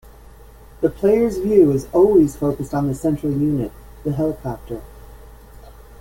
[0.79, 3.71] The player's view is always focused on the central unit,
[4.03, 4.81] the helicopter.